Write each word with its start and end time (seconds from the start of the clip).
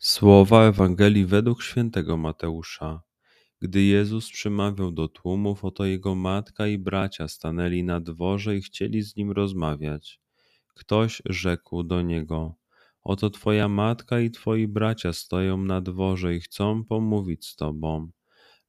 Słowa 0.00 0.64
Ewangelii 0.64 1.24
według 1.24 1.62
świętego 1.62 2.16
Mateusza. 2.16 3.02
Gdy 3.60 3.82
Jezus 3.82 4.30
przemawiał 4.30 4.92
do 4.92 5.08
tłumów, 5.08 5.64
oto 5.64 5.84
jego 5.84 6.14
matka 6.14 6.66
i 6.66 6.78
bracia 6.78 7.28
stanęli 7.28 7.84
na 7.84 8.00
dworze 8.00 8.56
i 8.56 8.62
chcieli 8.62 9.02
z 9.02 9.16
nim 9.16 9.30
rozmawiać. 9.30 10.20
Ktoś 10.74 11.22
rzekł 11.24 11.82
do 11.82 12.02
niego: 12.02 12.54
Oto 13.02 13.30
twoja 13.30 13.68
matka 13.68 14.20
i 14.20 14.30
twoi 14.30 14.68
bracia 14.68 15.12
stoją 15.12 15.56
na 15.56 15.80
dworze 15.80 16.34
i 16.34 16.40
chcą 16.40 16.84
pomówić 16.84 17.46
z 17.46 17.56
tobą. 17.56 18.10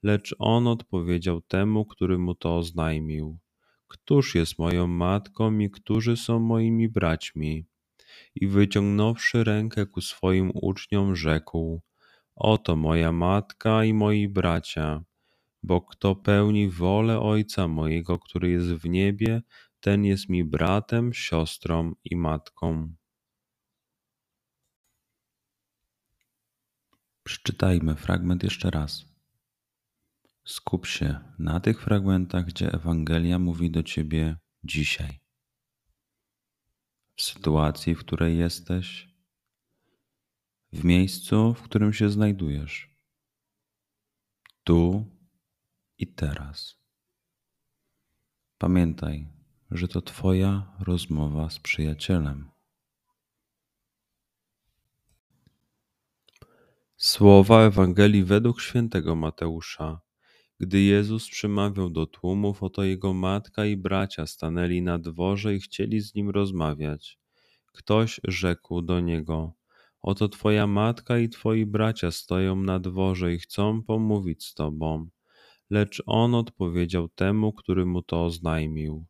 Lecz 0.03 0.35
on 0.39 0.67
odpowiedział 0.67 1.41
temu, 1.41 1.85
który 1.85 2.17
mu 2.17 2.35
to 2.35 2.57
oznajmił: 2.57 3.39
Któż 3.87 4.35
jest 4.35 4.59
moją 4.59 4.87
matką 4.87 5.59
i 5.59 5.69
którzy 5.69 6.17
są 6.17 6.39
moimi 6.39 6.89
braćmi? 6.89 7.68
I 8.35 8.47
wyciągnąwszy 8.47 9.43
rękę 9.43 9.85
ku 9.85 10.01
swoim 10.01 10.51
uczniom, 10.53 11.15
rzekł: 11.15 11.81
Oto 12.35 12.75
moja 12.75 13.11
matka 13.11 13.83
i 13.83 13.93
moi 13.93 14.27
bracia, 14.27 15.03
bo 15.63 15.81
kto 15.81 16.15
pełni 16.15 16.69
wolę 16.69 17.19
Ojca 17.19 17.67
mojego, 17.67 18.19
który 18.19 18.49
jest 18.49 18.67
w 18.67 18.89
niebie, 18.89 19.41
ten 19.79 20.05
jest 20.05 20.29
mi 20.29 20.43
bratem, 20.43 21.13
siostrą 21.13 21.93
i 22.03 22.15
matką. 22.15 22.93
Przeczytajmy 27.23 27.95
fragment 27.95 28.43
jeszcze 28.43 28.71
raz. 28.71 29.05
Skup 30.45 30.85
się 30.85 31.19
na 31.39 31.59
tych 31.59 31.81
fragmentach, 31.81 32.45
gdzie 32.45 32.73
Ewangelia 32.73 33.39
mówi 33.39 33.71
do 33.71 33.83
ciebie 33.83 34.37
dzisiaj 34.63 35.28
w 37.19 37.21
sytuacji, 37.21 37.95
w 37.95 37.99
której 37.99 38.37
jesteś, 38.37 39.09
w 40.73 40.83
miejscu, 40.83 41.53
w 41.53 41.61
którym 41.61 41.93
się 41.93 42.09
znajdujesz, 42.09 42.89
tu 44.63 45.05
i 45.97 46.07
teraz. 46.07 46.75
Pamiętaj, 48.57 49.27
że 49.71 49.87
to 49.87 50.01
Twoja 50.01 50.75
rozmowa 50.79 51.49
z 51.49 51.59
przyjacielem. 51.59 52.51
Słowa 56.97 57.61
Ewangelii 57.61 58.23
według 58.23 58.61
świętego 58.61 59.15
Mateusza. 59.15 60.01
Gdy 60.61 60.81
Jezus 60.81 61.29
przemawiał 61.29 61.89
do 61.89 62.05
tłumów, 62.05 62.63
oto 62.63 62.83
jego 62.83 63.13
matka 63.13 63.65
i 63.65 63.77
bracia 63.77 64.25
stanęli 64.25 64.81
na 64.81 64.99
dworze 64.99 65.55
i 65.55 65.59
chcieli 65.59 66.01
z 66.01 66.15
nim 66.15 66.29
rozmawiać. 66.29 67.19
Ktoś 67.73 68.19
rzekł 68.23 68.81
do 68.81 68.99
niego: 68.99 69.53
Oto 70.01 70.29
twoja 70.29 70.67
matka 70.67 71.17
i 71.17 71.29
twoi 71.29 71.65
bracia 71.65 72.11
stoją 72.11 72.55
na 72.55 72.79
dworze 72.79 73.33
i 73.33 73.39
chcą 73.39 73.83
pomówić 73.83 74.45
z 74.45 74.53
tobą. 74.53 75.09
Lecz 75.69 76.03
on 76.05 76.35
odpowiedział 76.35 77.09
temu, 77.09 77.53
który 77.53 77.85
mu 77.85 78.01
to 78.01 78.25
oznajmił: 78.25 79.05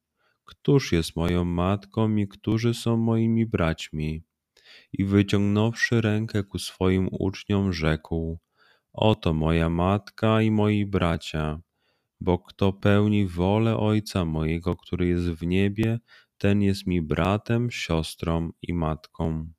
Któż 0.45 0.91
jest 0.91 1.15
moją 1.15 1.45
matką 1.45 2.15
i 2.15 2.27
którzy 2.27 2.73
są 2.73 2.97
moimi 2.97 3.45
braćmi? 3.45 4.23
I 4.93 5.05
wyciągnąwszy 5.05 6.01
rękę 6.01 6.43
ku 6.43 6.59
swoim 6.59 7.07
uczniom, 7.11 7.73
rzekł: 7.73 8.39
Oto 8.93 9.33
moja 9.33 9.69
matka 9.69 10.41
i 10.41 10.51
moi 10.51 10.85
bracia, 10.85 11.61
bo 12.19 12.39
kto 12.39 12.73
pełni 12.73 13.27
wolę 13.27 13.77
Ojca 13.77 14.25
mojego, 14.25 14.75
który 14.75 15.07
jest 15.07 15.29
w 15.29 15.45
niebie, 15.45 15.99
ten 16.37 16.61
jest 16.61 16.87
mi 16.87 17.01
bratem, 17.01 17.71
siostrą 17.71 18.49
i 18.61 18.73
matką. 18.73 19.51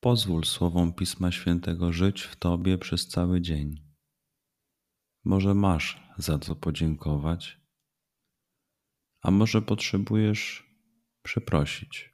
Pozwól 0.00 0.44
słowom 0.44 0.92
Pisma 0.92 1.32
Świętego 1.32 1.92
żyć 1.92 2.22
w 2.22 2.36
Tobie 2.36 2.78
przez 2.78 3.08
cały 3.08 3.40
dzień. 3.40 3.84
Może 5.24 5.54
masz 5.54 6.02
za 6.18 6.38
co 6.38 6.56
podziękować, 6.56 7.60
a 9.22 9.30
może 9.30 9.62
potrzebujesz 9.62 10.70
przeprosić. 11.22 12.13